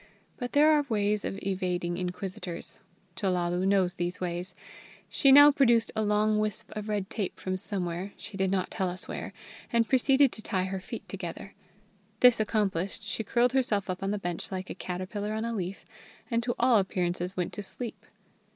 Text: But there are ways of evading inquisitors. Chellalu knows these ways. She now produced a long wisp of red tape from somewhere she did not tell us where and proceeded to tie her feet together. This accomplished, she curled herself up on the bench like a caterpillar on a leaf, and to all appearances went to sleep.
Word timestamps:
But 0.37 0.53
there 0.53 0.71
are 0.71 0.83
ways 0.89 1.23
of 1.23 1.37
evading 1.43 1.97
inquisitors. 1.97 2.79
Chellalu 3.15 3.67
knows 3.67 3.93
these 3.93 4.19
ways. 4.19 4.55
She 5.09 5.31
now 5.31 5.51
produced 5.51 5.91
a 5.95 6.01
long 6.01 6.39
wisp 6.39 6.71
of 6.75 6.89
red 6.89 7.07
tape 7.11 7.37
from 7.39 7.55
somewhere 7.55 8.11
she 8.17 8.35
did 8.35 8.49
not 8.49 8.71
tell 8.71 8.89
us 8.89 9.07
where 9.07 9.31
and 9.71 9.87
proceeded 9.87 10.31
to 10.31 10.41
tie 10.41 10.63
her 10.63 10.79
feet 10.79 11.07
together. 11.07 11.53
This 12.19 12.39
accomplished, 12.39 13.03
she 13.03 13.23
curled 13.23 13.53
herself 13.53 13.91
up 13.91 14.01
on 14.01 14.09
the 14.09 14.17
bench 14.17 14.51
like 14.51 14.71
a 14.71 14.73
caterpillar 14.73 15.33
on 15.33 15.45
a 15.45 15.53
leaf, 15.53 15.85
and 16.31 16.41
to 16.41 16.55
all 16.57 16.79
appearances 16.79 17.37
went 17.37 17.53
to 17.53 17.61
sleep. 17.61 18.07